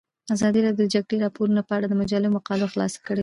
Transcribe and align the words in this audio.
ازادي 0.33 0.59
راډیو 0.65 0.79
د 0.81 0.87
د 0.87 0.91
جګړې 0.93 1.17
راپورونه 1.25 1.61
په 1.65 1.73
اړه 1.77 1.85
د 1.87 1.93
مجلو 2.01 2.33
مقالو 2.37 2.71
خلاصه 2.73 2.99
کړې. 3.07 3.19